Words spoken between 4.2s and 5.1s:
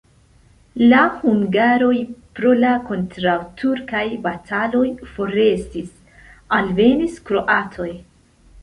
bataloj